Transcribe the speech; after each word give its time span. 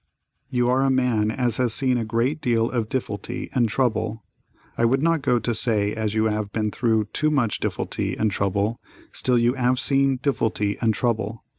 "You 0.49 0.67
are 0.67 0.81
a 0.81 0.89
man 0.89 1.29
as 1.29 1.57
has 1.57 1.75
seen 1.75 1.99
a 1.99 2.03
great 2.03 2.41
deal 2.41 2.71
of 2.71 2.89
difflety 2.89 3.49
and 3.53 3.69
trouble—I 3.69 4.83
would 4.83 5.03
not 5.03 5.21
go 5.21 5.37
to 5.37 5.53
say 5.53 5.93
you 6.09 6.27
'ave 6.27 6.49
been 6.51 6.71
through 6.71 7.05
too 7.13 7.29
much 7.29 7.59
difflety 7.59 8.19
and 8.19 8.31
trouble, 8.31 8.79
still 9.11 9.37
you 9.37 9.55
'ave 9.55 9.75
seen 9.75 10.17
difflety 10.17 10.79
and 10.81 10.91
trouble. 10.95 11.43